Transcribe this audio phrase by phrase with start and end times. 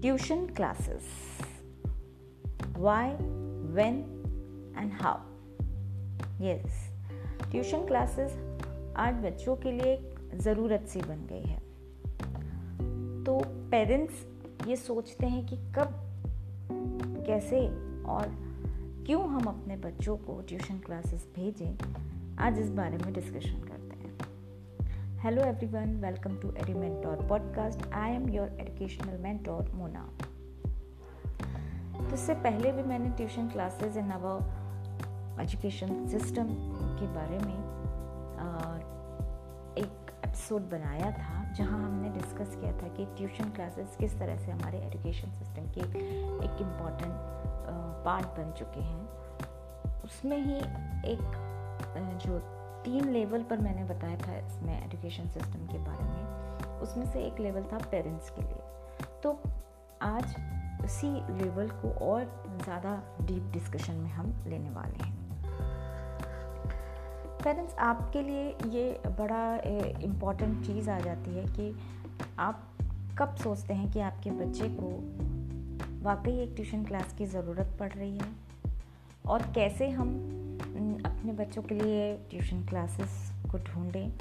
[0.00, 1.02] Tuition classes
[2.76, 3.08] why
[3.74, 3.96] when
[4.78, 5.18] and how
[6.42, 6.92] yes
[7.50, 8.32] tuition classes
[8.96, 11.58] आज बच्चों के लिए एक ज़रूरत सी बन गई है।
[13.24, 13.40] तो
[13.70, 14.26] पेरेंट्स
[14.66, 15.92] ये सोचते हैं कि कब,
[17.26, 17.66] कैसे
[18.02, 18.28] और
[19.06, 21.78] क्यों हम अपने बच्चों को ट्यूशन क्लासेस भेजें?
[22.38, 23.69] आज इस बारे में discussion
[25.24, 30.08] hello everyone welcome to Edu Mentor podcast I am your educational mentor Mona
[32.08, 36.48] तो इससे पहले भी मैंने tuition classes in our education system
[37.00, 37.54] के बारे में
[39.78, 44.50] एक एपिसोड बनाया था, जहाँ हमने डिस्कस किया था कि ट्यूशन क्लासेस किस तरह से
[44.50, 45.80] हमारे एजुकेशन सिस्टम के
[46.44, 47.12] एक इंपॉर्टेंट
[48.04, 49.08] पार्ट बन चुके हैं।
[50.04, 50.56] उसमें ही
[51.12, 51.46] एक
[52.26, 57.20] जो तीन लेवल पर मैंने बताया था इसमें एजुकेशन सिस्टम के बारे में। उसमें से
[57.20, 59.38] एक लेवल था पेरेंट्स के लिए। तो
[60.02, 60.34] आज
[60.84, 62.24] उसी लेवल को और
[62.64, 65.18] ज़्यादा डीप डिस्कशन में हम लेने वाले हैं।
[67.44, 69.56] पेरेंट्स, आपके लिए ये बड़ा
[70.02, 71.74] इंपॉर्टेंट चीज़ आ जाती है कि
[72.38, 72.66] आप
[73.18, 74.90] कब सोचते हैं कि आपके बच्चे को
[76.02, 78.32] वाकई एक ट्यूशन क्लास की ज़रूरत पड़ रही है?
[79.26, 80.08] और कैसे हम
[81.20, 84.12] अपने बच्चों के लिए ट्यूशन क्लासेस को ढूंढें।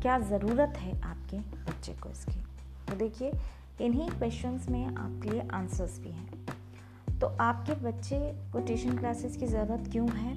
[0.00, 2.40] क्या ज़रूरत है आपके बच्चे को इसकी?
[2.88, 3.32] तो देखिए,
[3.80, 6.46] इन्हीं क्वेश्चंस में आपके लिए आंसर्स भी हैं।
[7.18, 8.18] तो आपके बच्चे
[8.52, 10.36] को ट्यूशन क्लासेस की ज़रूरत क्यों है?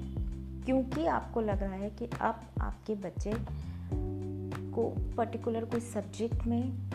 [0.64, 3.32] क्योंकि आपको लग रहा है कि अब आपके बच्चे
[4.72, 6.90] को पर्टिकुलर कोई सब्जेक्ट में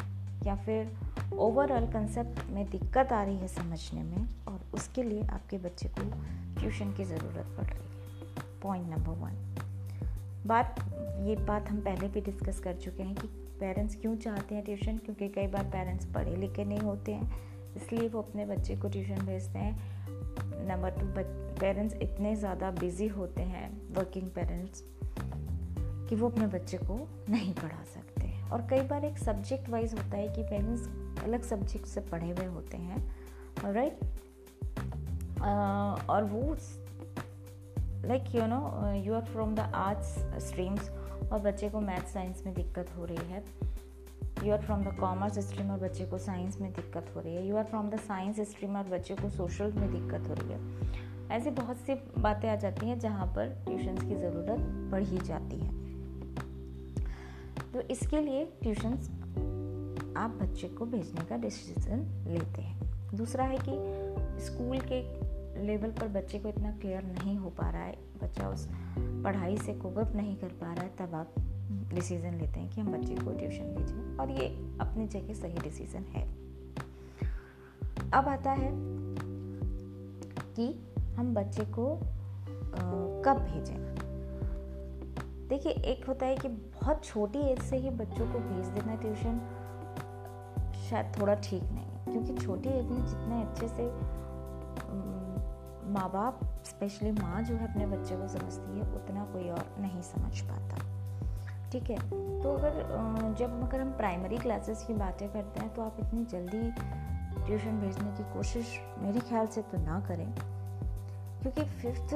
[0.45, 0.97] या फिर
[1.33, 6.01] ओवरऑल कंसेप्ट में दिक्कत आ रही है समझने में और उसके लिए आपके बच्चे को
[6.59, 7.96] ट्यूशन की ज़रूरत पड़ रही है।
[8.61, 9.33] पॉइंट नंबर वन
[10.47, 10.75] बात
[11.21, 13.27] ये बात हम पहले भी डिस्कस कर चुके हैं कि
[13.59, 17.31] पेरेंट्स क्यों चाहते हैं ट्यूशन क्योंकि कई बार पेरेंट्स पढ़े लिखे नहीं होते हैं,
[17.75, 21.05] इसलिए वो अपने बच्चे को ट्यूशन भेजते हैं। नंबर टू
[21.59, 24.83] पेरेंट्स इतने ज़्यादा बिज़ी होते हैं वर्किंग पेरेंट्स
[26.09, 26.97] कि वो अपने बच्चे को
[27.29, 31.85] नहीं पढ़ा सकते और कई बार एक सब्जेक्ट वाइज होता है कि पेरेंट्स अलग सब्जेक्ट
[31.85, 33.05] से पढ़े हुए होते हैं
[33.63, 34.17] राइट right?
[36.09, 36.55] और वो
[38.07, 40.13] like you know you are from the arts
[40.47, 40.89] streams
[41.31, 43.43] और बच्चे को मैथ साइंस में दिक्कत हो रही है।
[44.45, 47.47] You are from the commerce stream और बच्चे को साइंस में दिक्कत हो रही है।
[47.47, 50.59] You are from the science stream और बच्चे को सोशल में दिक्कत हो रही है।
[51.31, 54.59] ऐसी बहुत सी बातें आ जाती हैं जहाँ पर ट्यूशन्स की ज़रूरत
[54.91, 55.75] बढ़ ही जाती है।
[57.73, 59.09] तो इसके लिए ट्यूशन्स
[60.17, 65.01] आप बच्चे को भेजने का डिसीज़न लेते हैं। दूसरा है कि स्कूल के
[65.57, 69.73] लेवल पर बच्चे को इतना क्लियर नहीं हो पा रहा है। बच्चा उस पढ़ाई से
[69.73, 71.33] कोप नहीं कर पा रहा है तब आप
[71.93, 74.47] डिसीज़न लेते हैं कि हम बच्चे को ट्यूशन भेजें और ये
[74.81, 76.27] अपनी जगह सही डिसीज़न है।
[78.11, 78.71] अब आता है
[80.55, 80.85] कि
[81.15, 82.79] हम बच्चे को आ,
[83.21, 83.87] कब भेजें?
[85.47, 89.39] देखिए एक होता है कि बहुत छोटी एज से ही बच्चों को भेज देना ट्यूशन
[90.89, 94.06] शायद थोड़ा ठीक नहीं है क्योंकि छोटी एज में जितने अच्छे से
[95.87, 100.01] माँ बाप स्पेशली माँ जो है अपने बच्चे को समझती है, उतना कोई और नहीं
[100.01, 100.75] समझ पाता।
[101.71, 101.97] ठीक है?
[102.41, 102.73] तो अगर
[103.39, 106.59] जब अगर हम प्राइमरी क्लासेस की बातें करते हैं तो आप इतनी जल्दी
[107.45, 110.27] ट्यूशन भेजने की कोशिश मेरे ख्याल से तो ना करें।
[111.41, 112.15] क्योंकि फिफ्थ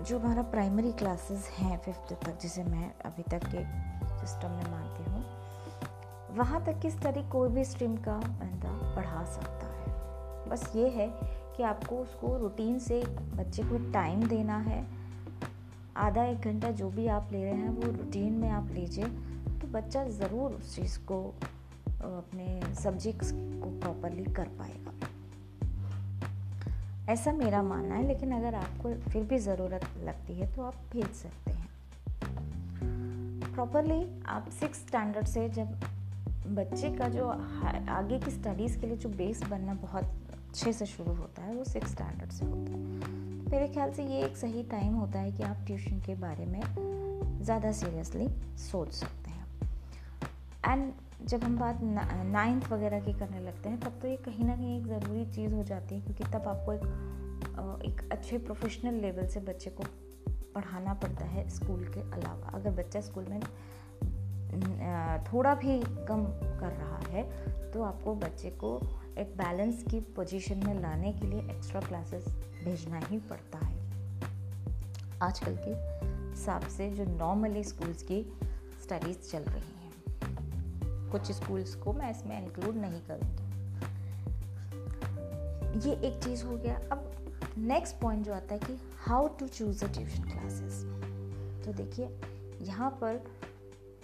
[0.00, 3.64] जो हमारा प्राइमरी क्लासेस हैं फिफ्थ तक, जिसे मैं अभी तक के
[4.16, 5.24] सिस्टम में मानती हूँ,
[6.36, 11.08] वहाँ तक किस तरह कोई भी स्ट्रीम का बंदा पढ़ा सकता है। बस ये है
[11.56, 13.02] कि आपको उसको रूटीन से
[13.36, 14.84] बच्चे को टाइम देना है।
[15.96, 19.04] आधा एक घंटा जो भी आप ले रहे हैं, वो रूटीन में आप लीजिए।
[19.60, 21.22] तो बच्चा ज़रूर उस चीज़ को
[22.02, 24.92] अपने सब्जेक्ट्स को प्रॉपरली कर पाएगा।
[27.12, 31.06] ऐसा मेरा मानना है, लेकिन अगर आपको फिर भी ज़रूरत लगती है तो आप भेज
[31.06, 31.68] सकते हैं।
[33.54, 35.80] प्रॉपरली आप सिक्स स्टैंडर्ड से जब
[36.48, 40.04] बच्चे का जो आगे की स्टडीज़ के लिए जो बेस बनना बहुत
[40.52, 42.78] अच्छे से शुरू होता है, वो सिक्स स्टैंडर्ड से होता है।
[43.50, 46.60] मेरे ख्याल से ये एक सही टाइम होता है कि आप ट्यूशन के बारे में
[47.42, 48.28] ज़्यादा सीरियसली
[48.60, 49.46] सोच सकते हैं।
[50.66, 50.92] एंड
[51.28, 54.78] जब हम बात नाइन्थ वगैरह की करने लगते हैं, तब तो ये कहीं ना कहीं
[54.78, 56.84] एक ज़रूरी चीज़ हो जाती है, क्योंकि तब आपको एक
[57.84, 59.84] एक अच्छे प्रोफेशनल लेवल से बच्चे को
[60.54, 63.40] पढ़ाना पड़ता है स्कूल के अलावा। अगर बच्चा स्कूल में
[65.32, 66.24] थोड़ा भी कम
[66.60, 67.22] कर रहा है
[67.72, 68.78] तो आपको बच्चे को
[69.18, 72.24] एक बैलेंस की पोजीशन में लाने के लिए एक्स्ट्रा क्लासेस
[72.64, 73.76] भेजना ही पड़ता है।
[75.22, 75.70] आजकल के
[76.30, 78.22] हिसाब से जो नॉर्मली स्कूल्स की
[78.82, 79.90] स्टडीज़ चल रही हैं,
[81.10, 83.50] कुछ स्कूल्स को मैं इसमें इंक्लूड नहीं करूँगी।
[85.88, 86.98] ये एक चीज़ हो गया। अब
[87.58, 90.82] नेक्स्ट पॉइंट जो आता है कि how to choose a tuition classes
[91.64, 92.06] तो देखिए,
[92.62, 93.22] यहाँ पर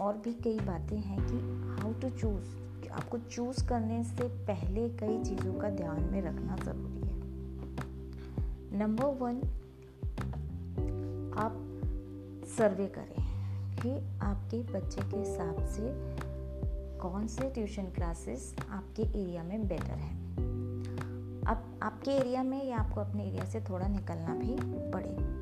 [0.01, 1.37] और भी कई बातें हैं कि
[1.81, 2.57] हाउ टू चूज़
[2.93, 7.17] आपको चूज़ करने से पहले कई चीज़ों का ध्यान में रखना ज़रूरी है।
[8.79, 9.41] नंबर वन
[11.39, 11.65] आप
[12.59, 13.29] सर्वे करें
[13.77, 15.83] कि आपके बच्चे के हिसाब से
[16.99, 20.15] कौन से ट्यूशन क्लासेस आपके एरिया में बेटर है।
[21.45, 24.57] अब आपके एरिया में या आपको अपने एरिया से थोड़ा निकलना भी
[24.91, 25.39] पड़े।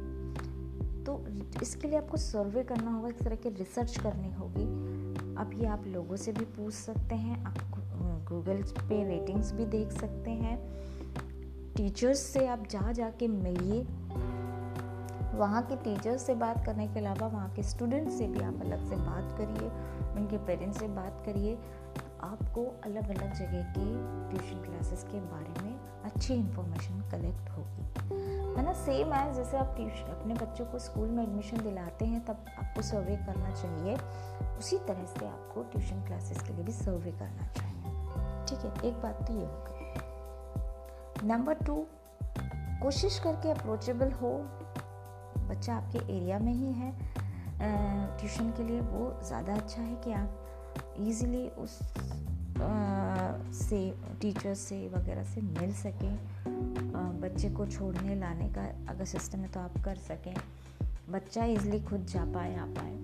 [1.05, 1.27] तो
[1.63, 4.75] इसके लिए आपको सर्वे करना होगा इस तरह की रिसर्च करनी होगी
[5.38, 7.59] अब ये आप लोगों से भी पूछ सकते हैं, आप
[8.29, 10.59] गूगल पे रेटिंग्स भी देख सकते हैं।
[11.77, 13.83] टीचर्स से आप जा जा के मिलिए।
[15.38, 18.88] वहाँ के टीचर्स से बात करने के अलावा वहाँ के स्टूडेंट्स से भी आप अलग
[18.88, 19.69] से बात करिए,
[20.17, 21.59] उनके पेरेंट्स से बात करिए।
[22.21, 23.87] आपको अलग अलग जगह के
[24.31, 29.75] ट्यूशन क्लासेस के बारे में अच्छी इन्फॉर्मेशन कलेक्ट होगी। है ना सेम है जैसे आप
[29.76, 33.97] ट्यूशन अपने बच्चों को स्कूल में एडमिशन दिलाते हैं, तब आपको सर्वे करना चाहिए।
[34.58, 39.03] उसी तरह से आपको ट्यूशन क्लासेस के लिए भी सर्वे करना चाहिए। ठीक है, एक
[39.03, 41.87] बात तो ये हो गई नंबर टू
[42.82, 44.32] कोशिश करके अप्रोचेबल हो।
[45.49, 46.93] बच्चा आपके एरिया में ही है
[48.19, 51.79] ट्यूशन के लिए वो ज़्यादा अच्छा है कि आप इजीली उस
[53.53, 53.79] से
[54.21, 56.19] टीचर्स से वगैरह से मिल सकें
[57.21, 60.35] बच्चे को छोड़ने लाने का अगर सिस्टम है तो आप कर सकें।
[61.11, 62.94] बच्चा इजली खुद जा पाए, आ पाए।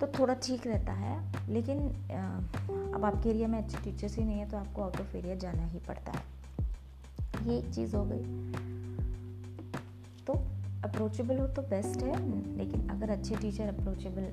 [0.00, 1.78] तो थोड़ा ठीक रहता है, लेकिन
[2.94, 5.66] अब आपके एरिया में अच्छे टीचर्स ही नहीं है तो आपको आउट ऑफ़ एरिया जाना
[5.66, 6.22] ही पड़ता है।
[7.46, 8.24] ये एक चीज़ हो गई।
[10.26, 10.32] तो
[10.84, 12.16] अप्रोचेबल हो तो बेस्ट है,
[12.58, 14.24] लेकिन अगर अच्छे टीचर अप्रोचेबल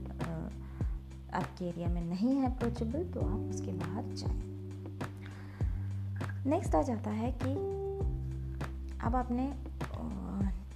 [1.33, 4.50] आपके एरिया में नहीं है अप्रोचेबल तो आप उसके बाहर जाएँ।
[6.45, 7.51] नेक्स्ट आ जाता है कि
[8.99, 9.51] अब आपने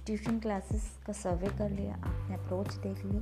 [0.06, 3.16] ट्यूशन क्लासेस का सर्वे कर लिया, आपने अप्रोच देख ली।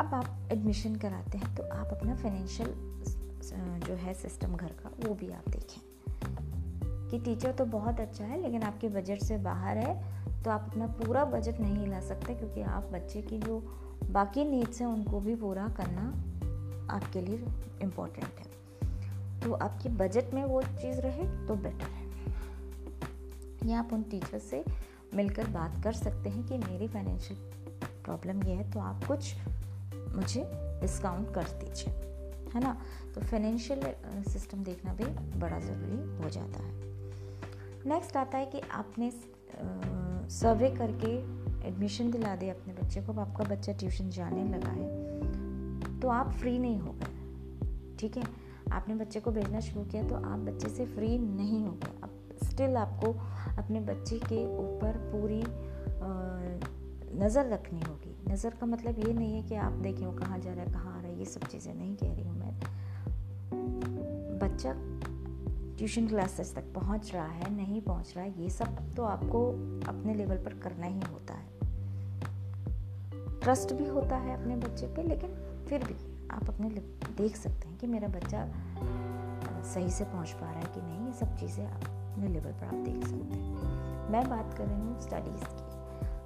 [0.00, 2.74] अब आप एडमिशन कराते हैं तो आप अपना फाइनेंशियल
[3.86, 5.80] जो है सिस्टम घर का, वो भी आप देखें।
[7.10, 10.86] कि टीचर तो बहुत अच्छा है, लेकिन आपके बजट से बाहर है तो आप अपना
[10.86, 13.58] पूरा बजट नहीं ला सकते, क्योंकि आप बच्चे की जो
[14.04, 16.08] बाकी नीड्स हैं, उनको भी पूरा करना
[16.94, 17.44] आपके लिए
[17.82, 18.51] इम्पोर्टेंट है।
[19.44, 22.10] तो आपके बजट में वो चीज़ रहे तो बेटर है।
[23.62, 24.64] या आप उन टीचर से
[25.14, 27.40] मिलकर बात कर सकते हैं कि मेरी फाइनेंशियल
[28.04, 29.34] प्रॉब्लम ये है तो आप कुछ
[30.16, 30.44] मुझे
[30.80, 31.92] डिस्काउंट कर दीजिए,
[32.54, 32.76] है ना?
[33.14, 33.82] तो फाइनेंशियल
[34.28, 35.04] सिस्टम देखना भी
[35.38, 36.72] बड़ा ज़रूरी हो जाता है।
[37.86, 39.10] नेक्स्ट आता है कि आपने
[40.32, 41.12] सर्वे करके
[41.68, 46.30] एडमिशन दिला दे अपने बच्चे को, अब आपका बच्चा ट्यूशन जाने लगा है तो आप
[46.32, 48.24] फ्री नहीं हो गए, ठीक है?
[48.72, 52.10] आपने बच्चे को भेजना शुरू किया तो आप बच्चे से फ्री नहीं हो गए। अब
[52.44, 53.12] स्टिल आपको
[53.58, 55.42] अपने बच्चे के ऊपर पूरी
[57.16, 60.52] नज़र रखनी होगी। नज़र का मतलब ये नहीं है कि आप देखें वो कहाँ जा
[60.52, 62.52] रहा है, कहाँ आ रहा है, ये सब चीज़ें नहीं कह रही हूँ मैं।
[64.38, 64.72] बच्चा
[65.78, 69.46] ट्यूशन क्लासेस तक पहुँच रहा है, नहीं पहुँच रहा है, ये सब तो आपको
[69.88, 71.50] अपने लेवल पर करना ही होता है।
[73.40, 75.34] ट्रस्ट भी होता है अपने बच्चे पे, लेकिन
[75.68, 75.94] फिर भी
[76.30, 76.68] आप अपने
[77.16, 78.46] देख सकते हैं कि मेरा बच्चा
[79.64, 82.74] सही से पहुँच पा रहा है कि नहीं, ये सब चीज़ें अपने लेवल पर आप
[82.74, 85.70] देख सकते हैं। मैं बात कर रही हूँ स्टडीज़ की।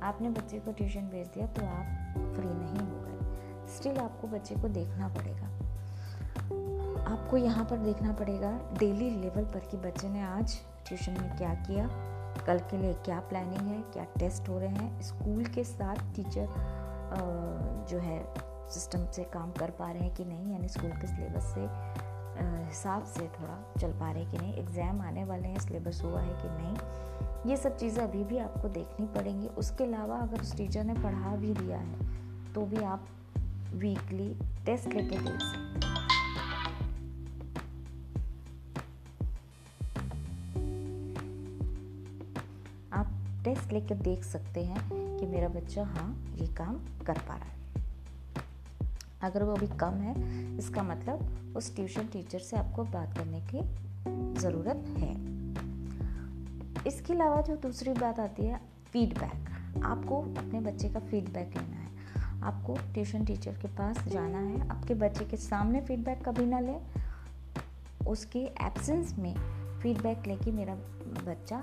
[0.02, 4.54] आपने बच्चे को ट्यूशन भेज दिया तो आप फ्री नहीं हो गए। स्टिल आपको बच्चे
[4.54, 5.46] को देखना पड़ेगा।
[7.06, 11.54] आपको यहाँ पर देखना पड़ेगा डेली लेवल पर कि बच्चे ने आज ट्यूशन में क्या
[11.56, 11.88] किया,
[12.46, 16.48] कल के लिए क्या प्लानिंग है, क्या टेस्ट हो रहे हैं। स्कूल के साथ टीचर
[17.90, 18.18] जो है
[18.70, 21.68] सिस्टम से काम कर पा रहे हैं कि नहीं, यानी स्कूल के सिलेबस से
[22.38, 26.20] हिसाब से थोड़ा चल पा रहे हैं कि नहीं एग्ज़ाम आने वाले हैं सिलेबस हुआ
[26.20, 30.56] है कि नहीं, ये सब चीज़ें अभी भी आपको देखनी पड़ेंगी। उसके अलावा अगर उस
[30.56, 33.06] टीचर ने पढ़ा भी दिया है तो भी आप
[33.74, 34.28] वीकली
[34.66, 35.94] टेस्ट लेके देख सकते
[42.92, 43.12] आप
[43.44, 46.74] टेस्ट लेकर देख सकते हैं कि मेरा बच्चा हाँ ये काम
[47.06, 47.65] कर पा रहा है।
[49.22, 50.14] अगर वो अभी कम है,
[50.58, 53.60] इसका मतलब उस ट्यूशन टीचर से आपको बात करने की
[54.40, 55.14] ज़रूरत है।
[56.86, 58.60] इसके अलावा जो दूसरी बात आती है
[58.92, 64.68] फीडबैक आपको अपने बच्चे का फीडबैक लेना है। आपको ट्यूशन टीचर के पास जाना है।
[64.68, 66.80] आपके बच्चे के सामने फीडबैक कभी ना लें।
[68.06, 69.34] उसके एब्सेंस में
[69.80, 70.74] फीडबैक लेके मेरा
[71.26, 71.62] बच्चा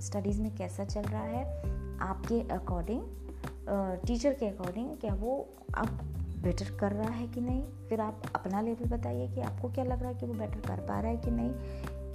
[0.00, 1.44] स्टडीज़ में कैसा चल रहा है।
[2.00, 3.02] आपके अकॉर्डिंग
[4.06, 5.36] टीचर के अकॉर्डिंग क्या वो
[5.76, 6.13] अब
[6.44, 7.62] बेटर कर रहा है कि नहीं?
[7.88, 10.80] फिर आप अपना लेवल बताइए कि आपको क्या लग रहा है कि वो बेटर कर
[10.80, 11.50] पा रहा है कि नहीं?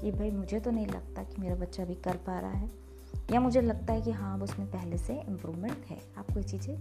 [0.02, 2.70] कि भाई मुझे तो नहीं लगता कि मेरा बच्चा अभी कर पा रहा है।
[3.32, 6.78] या मुझे लगता है कि हाँ अब उसमें पहले से इम्प्रूवमेंट है। आपको ये चीज़ें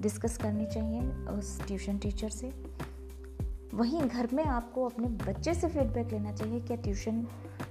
[0.00, 2.52] डिस्कस करनी चाहिए उस ट्यूशन टीचर से।
[3.74, 7.22] वहीं घर में आपको अपने बच्चे से फीडबैक लेना चाहिए क्या ट्यूशन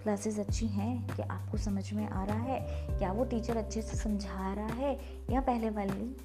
[0.03, 2.59] क्लासेस अच्छी हैं क्या आपको समझ में आ रहा है,
[2.97, 4.99] क्या वो टीचर अच्छे से समझा रहा है,
[5.31, 6.15] या पहले वाली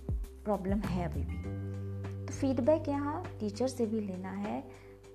[0.44, 1.73] प्रॉब्लम है अभी भी।
[2.40, 4.62] फीडबैक यहाँ टीचर से भी लेना है,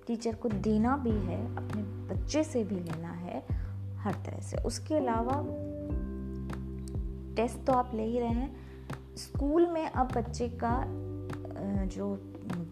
[0.06, 1.82] टीचर को देना भी है, अपने
[2.14, 3.42] बच्चे से भी लेना है,
[3.98, 5.42] हर तरह से। उसके अलावा
[7.36, 10.82] टेस्ट तो आप ले ही रहे हैं। स्कूल में अब बच्चे का
[11.86, 12.08] जो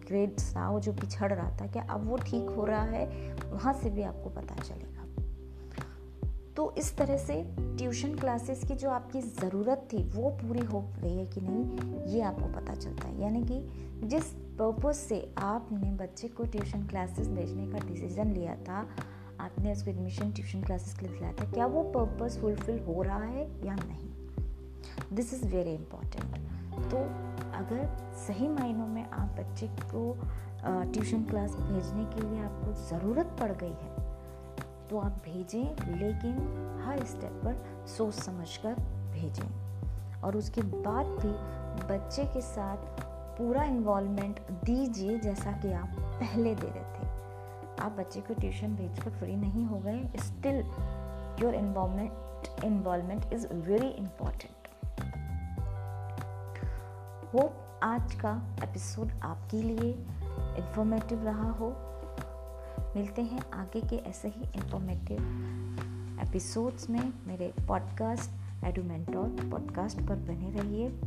[0.09, 3.35] ग्रेड्स था, वो जो पिछड़ रहा था, क्या अब वो ठीक हो रहा है?
[3.45, 4.98] वहाँ से भी आपको पता चलेगा।
[6.59, 11.17] तो इस तरह से ट्यूशन क्लासेस की जो आपकी ज़रूरत थी, वो पूरी हो रही
[11.19, 16.29] है कि नहीं, ये आपको पता चलता है। यानी कि जिस पर्पज़ से आपने बच्चे
[16.29, 18.87] को ट्यूशन क्लासेस भेजने का डिसीज़न लिया था,
[19.41, 23.23] आपने उसको एडमिशन ट्यूशन क्लासेस के लिए दिया था, क्या वो पर्पज़ फुलफिल हो रहा
[23.23, 25.17] है या नहीं?
[25.17, 26.97] दिस इज़ वेरी इंपॉर्टेंट तो
[27.59, 27.87] अगर
[28.27, 30.13] सही मायनों में आप बच्चे को
[30.65, 33.98] ट्यूशन क्लास भेजने के लिए आपको ज़रूरत पड़ गई है
[34.91, 36.37] तो आप भेजें, लेकिन
[36.85, 38.75] हर स्टेप पर सोच समझ कर
[39.13, 39.49] भेजें।
[40.21, 41.33] और उसके बाद भी
[41.95, 42.77] बच्चे के साथ
[43.39, 47.09] पूरा इन्वॉल्वमेंट दीजिए, जैसा कि आप पहले दे रहे थे।
[47.81, 50.57] आप बच्चे को ट्यूशन भेज कर फ्री नहीं हो गए still
[51.43, 52.13] your involvement
[52.65, 54.53] involvement is very important
[57.35, 59.93] hope आज का एपिसोड आपके लिए
[60.59, 61.88] इन्फॉर्मेटिव रहा हो।
[62.99, 65.19] मिलते हैं आगे के ऐसे ही इंफॉर्मेटिव
[66.29, 68.31] एपिसोड्स में। मेरे पॉडकास्ट
[68.65, 71.01] एडुमेंटोर पॉडकास्ट पर बने रहिए।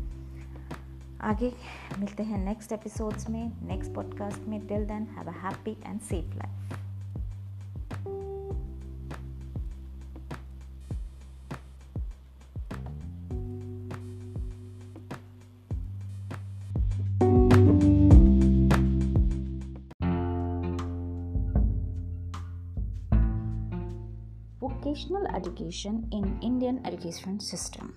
[1.21, 1.53] आगे
[1.99, 6.35] मिलते हैं नेक्स्ट एपिसोड्स में। नेक्स्ट पॉडकास्ट में। Till then have a happy and safe
[6.35, 6.60] life
[24.81, 27.89] vocational education in Indian education system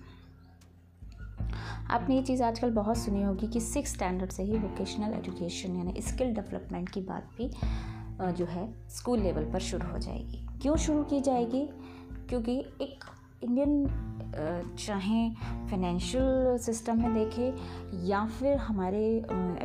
[1.91, 6.01] आपने ये चीज़ आजकल बहुत सुनी होगी कि सिक्स स्टैंडर्ड से ही वोकेशनल एजुकेशन यानी
[6.01, 7.49] स्किल डेवलपमेंट की बात भी
[8.33, 11.65] जो है स्कूल लेवल पर शुरू हो जाएगी। क्यों शुरू की जाएगी?
[12.29, 13.05] क्योंकि एक
[13.43, 15.29] इंडियन चाहे
[15.69, 19.03] फाइनेंशियल सिस्टम में देखें या फिर हमारे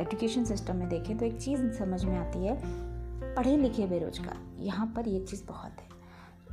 [0.01, 2.59] एजुकेशन सिस्टम में देखें तो एक चीज़ समझ में आती है,
[3.35, 5.90] पढ़े लिखे बेरोजगार। यहाँ पर ये चीज़ बहुत है।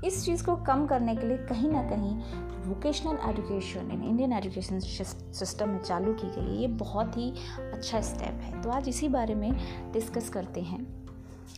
[0.04, 2.16] इस चीज़ को कम करने के लिए कहीं ना कहीं
[2.64, 8.00] vocational education in Indian education system में चालू की गई है। ये बहुत ही अच्छा
[8.00, 9.52] स्टेप है। तो आज इसी बारे में
[9.92, 11.08] डिस्कस करते हैं।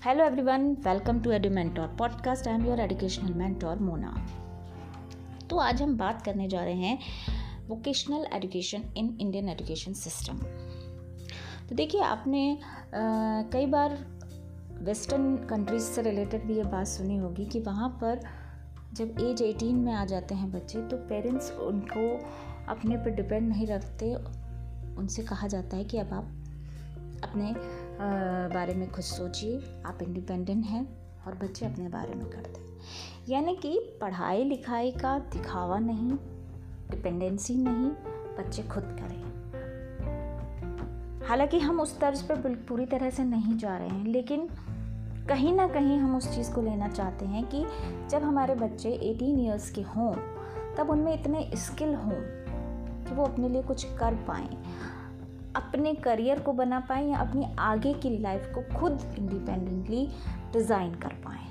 [0.04, 4.14] Hello everyone welcome to Edu Mentor podcast I am your educational mentor Mona
[5.50, 6.98] तो आज हम बात करने जा रहे हैं
[7.68, 10.38] vocational education in Indian education system
[11.68, 12.58] तो देखिए आपने आ,
[13.52, 14.19] कई बार
[14.82, 18.20] वेस्टर्न कंट्रीज़ से रिलेटेड भी ये बात सुनी होगी कि वहाँ पर
[18.94, 22.08] जब एज 18 में आ जाते हैं बच्चे तो पेरेंट्स उनको
[22.68, 24.14] अपने पर डिपेंड नहीं रखते।
[24.96, 26.24] उनसे कहा जाता है कि अब आप
[27.24, 27.52] अपने
[28.54, 30.86] बारे में खुद सोचिए। आप इंडिपेंडेंट हैं
[31.26, 32.78] और बच्चे अपने बारे में करते हैं।
[33.28, 36.12] यानी कि पढ़ाई लिखाई का दिखावा नहीं
[36.90, 37.90] डिपेंडेंसी नहीं,
[38.38, 39.29] बच्चे खुद करें।
[41.30, 42.36] हालाँकि हम उस तर्ज पर
[42.68, 44.48] पूरी तरह से नहीं जा रहे हैं, लेकिन
[45.28, 47.64] कहीं ना कहीं हम उस चीज़ को लेना चाहते हैं कि
[48.10, 50.12] जब हमारे बच्चे 18 इयर्स के हों,
[50.76, 52.16] तब उनमें इतने स्किल हों
[53.04, 54.48] कि वो अपने लिए कुछ कर पाएँ।
[55.56, 60.08] अपने करियर को बना पाएँ या अपनी आगे की लाइफ को खुद इंडिपेंडेंटली
[60.52, 61.49] डिज़ाइन कर पाएँ।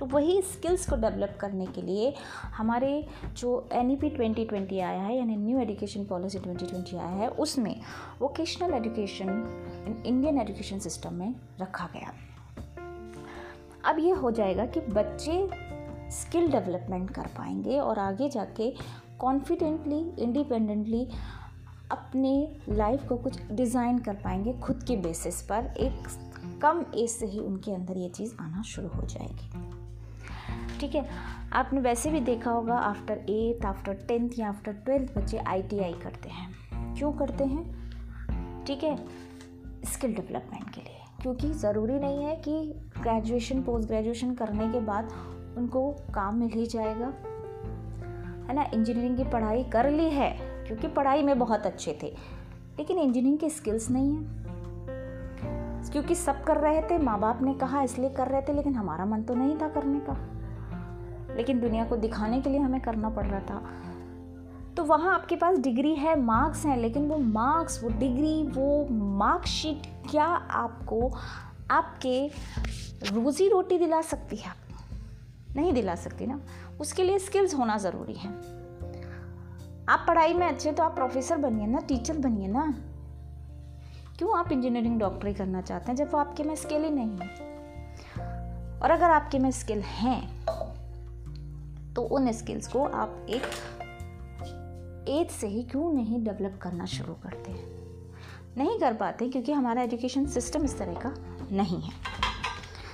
[0.00, 2.12] तो वही स्किल्स को डेवलप करने के लिए
[2.56, 6.96] हमारे जो N E P twenty twenty आया है, यानी new education policy twenty twenty
[6.96, 7.80] आया है, उसमें
[8.20, 12.12] vocational education Indian education system में रखा गया।
[13.84, 15.48] अब ये हो जाएगा कि बच्चे
[16.12, 18.70] स्किल डेवलपमेंट कर पाएँगे और आगे जाके
[19.18, 21.06] कॉन्फिडेंटली इंडिपेंडेंटली
[21.90, 22.32] अपने
[22.68, 26.08] लाइफ को कुछ डिज़ाइन कर पाएँगे खुद के बेसिस पर। एक
[26.62, 29.79] कम एज से ही उनके अंदर ये चीज़ आना शुरू हो जाएगी।
[30.80, 31.06] ठीक है?
[31.52, 36.28] आपने वैसे भी देखा होगा आफ्टर एट्थ आफ्टर टेंथ या आफ्टर ट्वेल्थ बच्चे आईटीआई करते
[36.28, 36.50] हैं।
[36.96, 37.90] क्यों करते हैं?
[38.64, 39.04] ठीक है?
[39.84, 45.04] स्किल डेवलपमेंट के लिए। क्योंकि ज़रूरी नहीं है कि ग्रेजुएशन पोस्ट ग्रेजुएशन करने के बाद
[45.58, 47.06] उनको काम मिल ही जाएगा।
[48.48, 48.70] है ना?
[48.74, 52.06] इंजीनियरिंग की पढ़ाई कर ली है, क्योंकि पढ़ाई में बहुत अच्छे थे।
[52.78, 54.40] लेकिन इंजीनियरिंग के स्किल्स नहीं है।
[55.92, 59.04] क्योंकि सब कर रहे थे, माँ बाप ने कहा इसलिए कर रहे थे, लेकिन हमारा
[59.04, 60.39] मन तो नहीं था करने का।
[61.40, 63.62] लेकिन दुनिया को दिखाने के लिए हमें करना पड़ रहा था।
[64.76, 69.82] तो वहाँ आपके पास डिग्री है, मार्क्स हैं, लेकिन वो मार्क्स, वो डिग्री, वो मार्कशीट
[70.10, 71.12] क्या आपको,
[71.70, 72.26] आपके
[73.12, 74.52] रोज़ी रोटी दिला सकती है?
[75.56, 76.40] नहीं दिला सकती ना।
[76.80, 78.28] उसके लिए स्किल्स होना ज़रूरी है।
[79.88, 82.74] आप पढ़ाई में अच्छे तो आप प्रोफेसर बनिए ना टीचर बनिए ना।
[84.18, 87.50] क्यों आप इंजीनियरिंग डॉक्टरी करना चाहते हैं जब वो आपके में स्किल ही नहीं है?
[88.82, 90.46] और अगर आपके में स्किल हैं
[91.96, 93.42] तो उन स्किल्स को आप एक
[95.08, 97.68] एज से ही क्यों नहीं डेवलप करना शुरू करते हैं?
[98.56, 101.14] नहीं कर पाते क्योंकि हमारा एजुकेशन सिस्टम इस तरह का
[101.52, 101.92] नहीं है।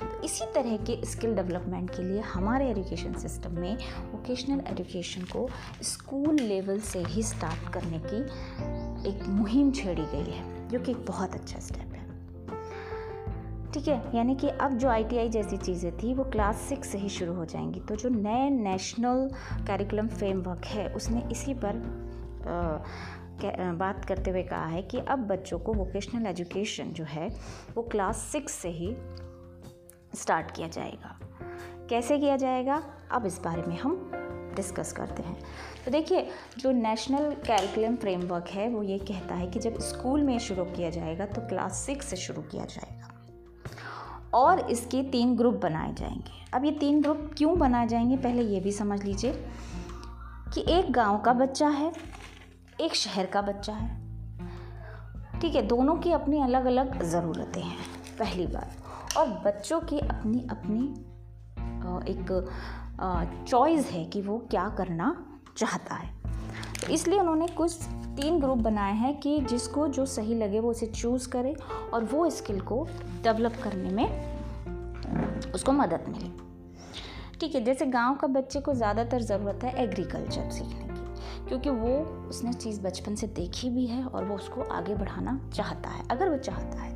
[0.01, 3.77] तो इसी तरह के स्किल डेवलपमेंट के लिए हमारे एजुकेशन सिस्टम में
[4.13, 5.49] वोकेशनल एजुकेशन को
[5.83, 8.21] स्कूल लेवल से ही स्टार्ट करने की
[9.09, 11.96] एक मुहिम छेड़ी गई है, जो कि एक बहुत अच्छा स्टेप है।
[13.75, 17.09] ठीक है यानी कि अब जो आईटीआई जैसी चीज़ें थी वो क्लास सिक्स से ही
[17.09, 19.29] शुरू हो जाएँगी। तो जो नए नेशनल
[19.67, 21.77] कैरिकुलम फ्रेमवर्क है उसने इसी पर
[22.47, 27.29] आ, बात करते हुए कहा है कि अब बच्चों को वोकेशनल एजुकेशन जो है
[27.75, 28.95] वो क्लास सिक्स से ही
[30.15, 31.19] स्टार्ट किया जाएगा।
[31.91, 32.83] कैसे किया जाएगा?
[33.11, 34.11] अब इस बारे में हम
[34.57, 35.37] डिस्कस करते हैं।
[35.85, 36.27] तो देखिए
[36.59, 40.91] जो नेशनल कैरिकुलम फ्रेमवर्क है वो ये कहता है कि जब स्कूल में शुरू किया
[40.91, 43.06] जाएगा तो क्लास सिक्स से शुरू किया जाएगा।
[44.35, 48.61] और इसके तीन ग्रुप बनाए जाएँगे। अब ये तीन ग्रुप क्यों बनाए जाएँगे, पहले ये
[48.61, 49.33] भी समझ लीजिए
[50.55, 51.93] कि एक गाँव का बच्चा है,
[52.81, 54.05] एक शहर का बच्चा है।
[55.41, 57.79] ठीक है, दोनों की अपनी अलग अलग ज़रूरतें हैं,
[58.19, 60.95] पहली बात। और बच्चों की अपनी अपनी
[62.05, 65.15] एक चॉइस है कि वो क्या करना
[65.57, 66.11] चाहता है।
[66.81, 67.79] तो इसलिए उन्होंने कुछ
[68.17, 71.55] तीन ग्रुप बनाए हैं कि जिसको जो सही लगे वो उसे चूज़ करे
[71.95, 72.87] और वो स्किल को
[73.23, 76.31] डेवलप करने में उसको मदद मिले।
[77.41, 81.99] ठीक है, जैसे गाँव का बच्चे को ज़्यादातर ज़रूरत है एग्रीकल्चर सीखने की, क्योंकि वो
[82.29, 86.29] उसने चीज़ बचपन से देखी भी है और वो उसको आगे बढ़ाना चाहता है, अगर
[86.29, 86.95] वो चाहता है।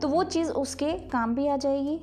[0.00, 2.00] तो वो चीज़ उसके काम भी आ जाएगी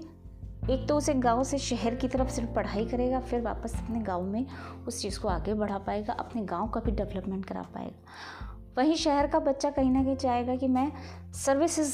[0.69, 4.23] एक तो उसे गाँव से शहर की तरफ़ सिर्फ़ पढ़ाई करेगा, फिर वापस अपने गाँव
[4.23, 4.45] में
[4.87, 9.27] उस चीज़ को आगे बढ़ा पाएगा, अपने गाँव का भी डेवलपमेंट करा पाएगा। वहीं शहर
[9.27, 10.91] का बच्चा कहीं ना कहीं चाहेगा कि मैं
[11.35, 11.93] सर्विसेज़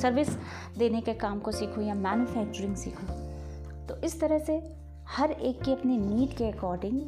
[0.00, 0.28] सर्विस
[0.78, 3.08] देने के काम को सीखूँ या मैन्युफैक्चरिंग सीखूँ।
[3.86, 4.60] तो इस तरह से
[5.08, 7.00] हर एक की अपनी नीड के अकॉर्डिंग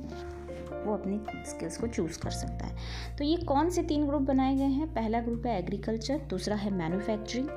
[0.86, 4.54] वो अपनी स्किल्स को चूज़ कर सकता है। तो ये कौन से तीन ग्रुप बनाए
[4.56, 4.92] गए हैं?
[4.94, 7.48] पहला ग्रुप है एग्रीकल्चर दूसरा है मैन्युफैक्चरिंग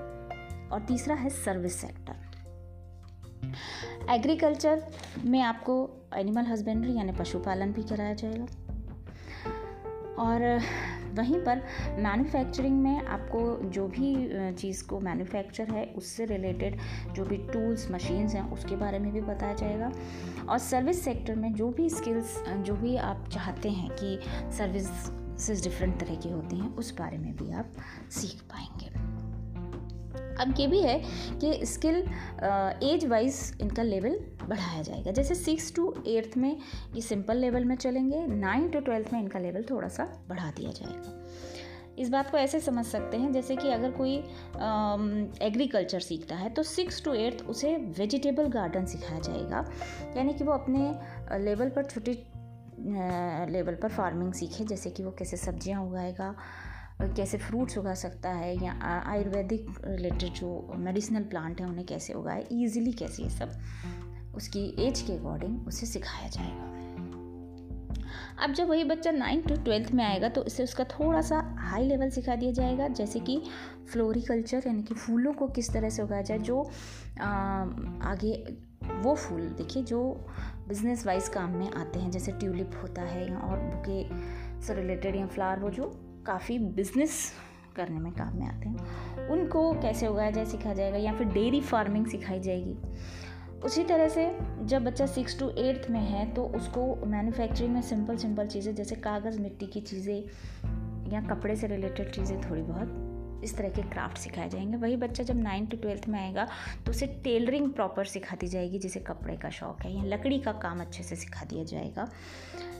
[0.71, 2.20] और तीसरा है सर्विस सेक्टर
[4.09, 4.83] एग्रीकल्चर
[5.25, 8.45] में आपको एनिमल हस्बेंड्री यानी पशुपालन भी कराया जाएगा।
[10.19, 10.61] और
[11.13, 11.61] वहीं पर
[11.99, 16.77] मैन्युफैक्चरिंग में आपको जो भी चीज़ को मैन्युफैक्चर है, उससे रिलेटेड
[17.13, 19.91] जो भी टूल्स मशीन्स हैं, उसके बारे में भी बताया जाएगा।
[20.49, 24.19] और सर्विस सेक्टर में जो भी स्किल्स जो भी आप चाहते हैं कि
[24.51, 27.71] सर्विस डिफरेंट तरह की होती हैं, उस बारे में भी आप
[28.11, 28.90] सीख पाएँगे।
[30.41, 30.97] अब ये भी है
[31.41, 31.95] कि स्किल
[32.83, 36.55] एज वाइज इनका लेवल बढ़ाया जाएगा। जैसे सिक्स टू एट्थ में
[36.95, 40.71] ये सिंपल लेवल में चलेंगे नाइन टू ट्वेल्थ में इनका लेवल थोड़ा सा बढ़ा दिया
[40.71, 41.19] जाएगा।
[41.99, 44.15] इस बात को ऐसे समझ सकते हैं जैसे कि अगर कोई
[45.45, 49.65] एग्रीकल्चर सीखता है तो सिक्स टू एट्थ उसे वेजिटेबल गार्डन सिखाया जाएगा।
[50.17, 52.11] यानी कि वो अपने लेवल पर छोटी
[53.51, 56.35] लेवल पर फ़ार्मिंग सीखे, जैसे कि वो कैसे सब्ज़ियाँ उगाएगा
[57.01, 62.45] कैसे फ्रूट्स उगा सकता है या आयुर्वेदिक रिलेटेड जो मेडिसिनल प्लांट हैं उन्हें कैसे उगाए
[62.51, 63.51] ईजिली कैसे ये सब
[64.35, 66.71] उसकी एज के अकॉर्डिंग उसे सिखाया जाएगा।
[68.43, 71.83] अब जब वही बच्चा नाइन्थ टू ट्वेल्थ में आएगा तो इसे उसका थोड़ा सा हाई
[71.83, 73.43] लेवल सिखा दिया जाएगा जैसे कि
[73.91, 76.71] फ्लोरिकल्चर यानी कि फूलों को किस तरह से उगाया जाए जो
[77.21, 77.27] आ,
[78.03, 78.57] आगे
[78.91, 80.25] वो फूल देखिए जो
[80.67, 84.07] बिज़नेस वाइज काम में आते हैं जैसे ट्यूलिप होता है या और बुके
[84.61, 87.31] से रिलेटेड या फ्लावर वो जो काफ़ी बिज़नेस
[87.75, 91.61] करने में काम में आते हैं। उनको कैसे उगाया जाए सिखाया जाएगा या फिर डेयरी
[91.61, 92.75] फ़ार्मिंग सिखाई जाएगी।
[93.65, 94.25] उसी तरह से
[94.61, 98.95] जब बच्चा सिक्स टू एट्थ में है तो उसको मैन्युफैक्चरिंग में सिंपल सिंपल चीज़ें जैसे
[98.95, 104.17] कागज़, मिट्टी की चीज़ें या कपड़े से रिलेटेड चीज़ें थोड़ी बहुत इस तरह के क्राफ्ट
[104.17, 106.47] सिखाए जाएँगे। वही बच्चा जब नाइन्थ टू ट्वेल्थ में आएगा
[106.85, 110.51] तो उसे टेलरिंग प्रॉपर सिखा दी जाएगी, जिसे कपड़े का शौक है या लकड़ी का
[110.51, 112.07] काम अच्छे से सिखा दिया जाएगा।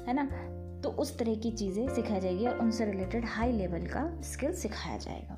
[0.08, 0.30] है ना?
[0.84, 4.98] तो उस तरह की चीज़ें सिखाई जाएगी और उनसे रिलेटेड हाई लेवल का स्किल सिखाया
[4.98, 5.38] जाएगा।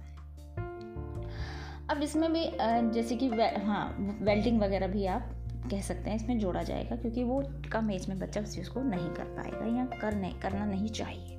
[1.89, 2.45] अब इसमें भी
[2.93, 5.29] जैसे कि वे, हाँ वेल्डिंग वगैरह भी आप
[5.71, 8.81] कह सकते हैं इसमें जोड़ा जाएगा क्योंकि वो कम एज में बच्चा उस चीज़ को
[8.81, 11.37] नहीं कर पाएगा या कर नहीं करना नहीं चाहिए।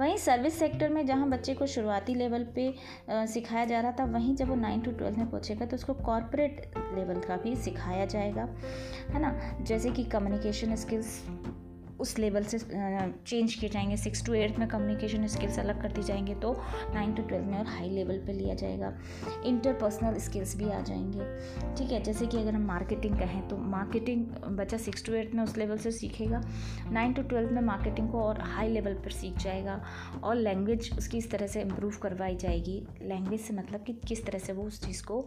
[0.00, 2.74] वहीं सर्विस सेक्टर में जहाँ बच्चे को शुरुआती लेवल पे
[3.10, 6.70] सिखाया जा रहा था वहीं जब वो नाइन टू ट्वेल्थ में पहुँचेगा तो उसको कॉरपोरेट
[6.78, 8.48] लेवल का भी सिखाया जाएगा
[9.10, 9.32] है ना?
[9.62, 11.22] जैसे कि कम्युनिकेशन स्किल्स
[12.02, 16.02] उस लेवल से चेंज किए जाएँगे। सिक्स टू एट्थ में कम्युनिकेशन स्किल्स अलग कर दी
[16.02, 16.52] जाएँगे तो
[16.94, 18.92] नाइन टू ट्वेल्थ में और हाई लेवल पे लिया जाएगा।
[19.46, 24.26] इंटरपर्सनल स्किल्स भी आ जाएँगे। ठीक है, जैसे कि अगर हम मार्केटिंग कहें तो मार्केटिंग
[24.56, 26.40] बच्चा सिक्स टू एट्थ में उस लेवल से सीखेगा।
[26.90, 29.80] नाइन टू ट्वेल्थ में मार्केटिंग को और हाई लेवल पर सीख जाएगा
[30.24, 34.38] और लैंग्वेज उसकी इस तरह से इम्प्रूव करवाई जाएगी। लैंग्वेज से मतलब कि किस तरह
[34.38, 35.26] से वो उस चीज़ को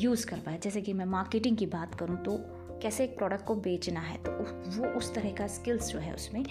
[0.00, 2.36] यूज़ कर पाए जैसे कि मैं मार्केटिंग की बात करूँ तो
[2.82, 4.32] कैसे एक प्रोडक्ट को बेचना है तो
[4.78, 6.44] वो उस तरह का स्किल्स जो है उसमें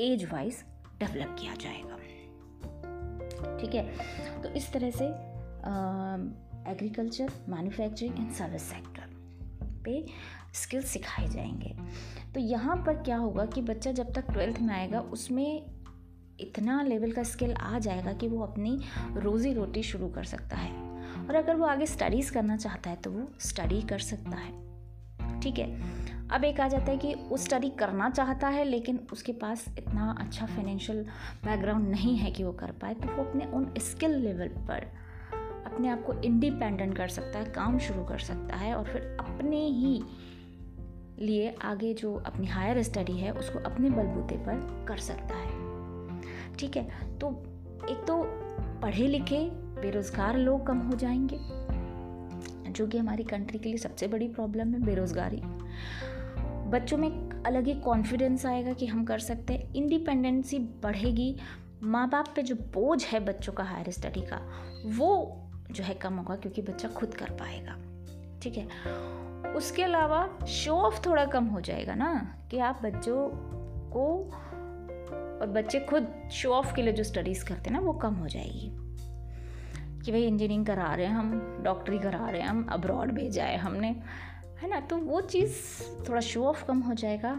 [0.00, 0.64] एज वाइज
[1.00, 1.96] डेवलप किया जाएगा।
[3.58, 4.42] ठीक है?
[4.42, 5.06] तो इस तरह से
[6.70, 9.08] agriculture manufacturing and service sector
[9.84, 10.06] पे
[10.54, 11.76] स्किल्स सिखाए जाएँगे।
[12.34, 15.66] तो यहाँ पर क्या होगा कि बच्चा जब तक ट्वेल्थ में आएगा, उसमें
[16.40, 18.78] इतना लेवल का स्किल आ जाएगा कि वो अपनी
[19.16, 20.72] रोज़ी रोटी शुरू कर सकता है।
[21.26, 24.69] और अगर वो आगे स्टडीज़ करना चाहता है तो वो स्टडी कर सकता है।
[25.42, 25.98] ठीक है।
[26.28, 30.14] अब एक आ जाता है कि वो स्टडी करना चाहता है, लेकिन उसके पास इतना
[30.20, 31.02] अच्छा फाइनेंशियल
[31.44, 34.86] बैकग्राउंड नहीं है कि वो कर पाए तो वो अपने उन स्किल लेवल पर
[35.66, 39.66] अपने आप को इंडिपेंडेंट कर सकता है, काम शुरू कर सकता है, और फिर अपने
[39.68, 40.02] ही
[41.18, 46.76] लिए आगे जो अपनी हायर स्टडी है, उसको अपने बलबूते पर कर सकता है। ठीक
[46.76, 47.30] है तो
[47.90, 48.22] एक तो
[48.82, 49.44] पढ़े लिखे,
[49.80, 51.36] बेरोज़गार लोग कम हो जाएँगे।
[52.70, 55.40] जो कि हमारी कंट्री के लिए सबसे बड़ी प्रॉब्लम है, बेरोज़गारी।
[56.70, 61.36] बच्चों में अलग ही कॉन्फिडेंस आएगा कि हम कर सकते हैं। इंडिपेंडेंसी बढ़ेगी।
[61.82, 64.50] माँ बाप पे जो बोझ है बच्चों का हायर स्टडी का,
[64.86, 65.36] वो
[65.70, 67.76] जो है कम होगा क्योंकि बच्चा खुद कर पाएगा।
[68.42, 68.68] ठीक है?
[69.52, 73.28] उसके अलावा शो ऑफ़ थोड़ा कम हो जाएगा ना, कि आप बच्चों
[73.90, 74.30] को
[75.40, 78.28] और बच्चे खुद शो ऑफ़ के लिए जो स्टडीज़ करते हैं ना, वो कम हो
[78.28, 78.89] जाएगी।
[80.10, 83.58] कि भाई इंजीनियरिंग करा रहे हैं हम डॉक्टरी करा रहे हैं हम अब्रॉड भेजा है
[83.58, 83.88] हमने,
[84.60, 84.80] है ना?
[84.80, 85.52] तो वो चीज़
[86.08, 87.34] थोड़ा शो ऑफ़ कम हो जाएगा।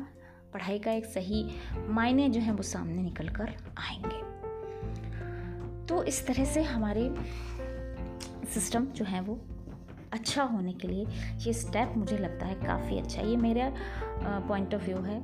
[0.54, 1.44] पढ़ाई का एक सही
[1.88, 4.22] मायने जो है वो सामने निकल कर आएँगे।
[5.86, 7.14] तो इस तरह से हमारे
[8.54, 9.40] सिस्टम जो है वो
[10.14, 11.06] अच्छा होने के लिए
[11.38, 13.72] ये स्टेप मुझे लगता है काफ़ी अच्छा ये मेरा
[14.48, 15.22] पॉइंट ऑफ़ व्यू है।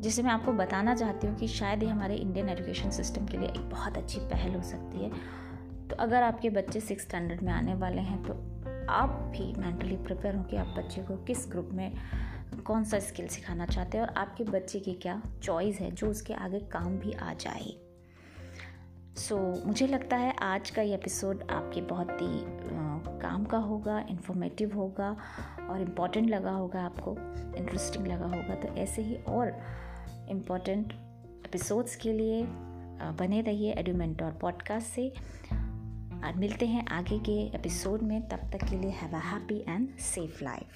[0.00, 3.48] जिसे मैं आपको बताना चाहती हूँ कि शायद ये हमारे इंडियन एजुकेशन सिस्टम के लिए
[3.48, 5.43] एक बहुत अच्छी पहल हो सकती है।
[5.90, 8.32] तो अगर आपके बच्चे सिक्स स्टैंडर्ड में आने वाले हैं तो
[8.92, 11.92] आप भी मेंटली प्रिपेयर हो कि आप बच्चे को किस ग्रुप में
[12.66, 16.34] कौन सा स्किल सिखाना चाहते हैं और आपके बच्चे की क्या चॉइस है जो उसके
[16.34, 17.72] आगे काम भी आ जाए।
[19.16, 22.44] सो so, मुझे लगता है आज का ये एपिसोड आपके बहुत ही
[23.20, 25.16] काम का होगा इन्फॉर्मेटिव होगा
[25.70, 27.16] और इंपॉर्टेंट लगा होगा आपको
[27.56, 29.58] इंटरेस्टिंग लगा होगा। तो ऐसे ही और
[30.30, 30.92] इंपॉर्टेंट
[31.46, 32.42] एपिसोड्स के लिए
[33.18, 35.12] बने रहिए एडुमेंटोर पॉडकास्ट से।
[35.52, 35.63] और
[36.32, 40.44] मिलते हैं आगे के एपिसोड में, तब तक के लिए have a happy and safe
[40.44, 40.66] life